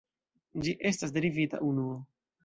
[0.67, 1.99] Ĝi estas derivita unuo.